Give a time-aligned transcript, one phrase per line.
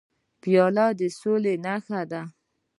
[0.41, 2.21] پیاله د سولې نښه ده.